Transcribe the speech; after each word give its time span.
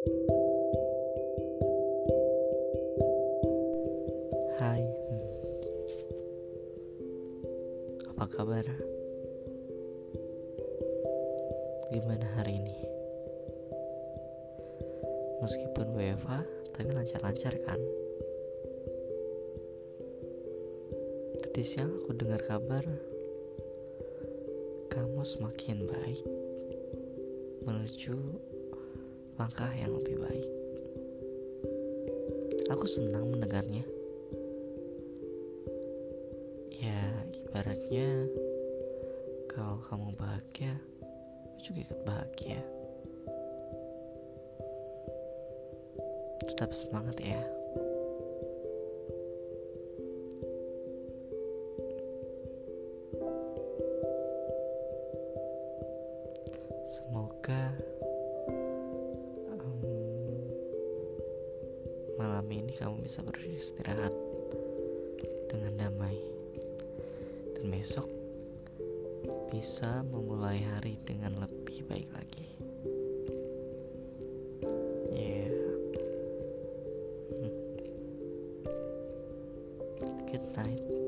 Hai, 0.00 0.08
apa 8.08 8.24
kabar? 8.32 8.64
Gimana 11.92 12.24
hari 12.32 12.64
ini? 12.64 12.80
Meskipun 15.44 15.92
WFA, 15.92 16.48
tapi 16.72 16.96
lancar-lancar 16.96 17.60
kan? 17.68 17.80
Tadi 21.44 21.60
siang 21.60 21.92
aku 21.92 22.16
dengar 22.16 22.40
kabar 22.48 22.88
kamu 24.88 25.20
semakin 25.20 25.84
baik 25.84 26.24
menuju 27.68 28.16
langkah 29.40 29.72
yang 29.72 29.96
lebih 29.96 30.20
baik. 30.20 30.48
Aku 32.68 32.84
senang 32.84 33.32
mendengarnya. 33.32 33.88
Ya, 36.76 37.00
ibaratnya 37.32 38.28
kalau 39.48 39.80
kamu 39.88 40.12
bahagia, 40.20 40.76
aku 41.48 41.58
juga 41.64 41.78
ikut 41.88 42.00
bahagia. 42.04 42.60
Tetap 46.44 46.76
semangat 46.76 47.16
ya. 47.24 47.40
Semoga 56.84 57.72
malam 62.20 62.44
ini 62.52 62.76
kamu 62.76 63.00
bisa 63.00 63.24
beristirahat 63.24 64.12
dengan 65.48 65.72
damai 65.80 66.20
dan 67.56 67.72
besok 67.72 68.04
bisa 69.48 70.04
memulai 70.04 70.60
hari 70.76 71.00
dengan 71.08 71.40
lebih 71.40 71.80
baik 71.88 72.12
lagi. 72.12 72.44
Yeah. 75.16 75.48
Hmm. 77.40 77.56
Good 80.28 80.44
night. 80.60 80.99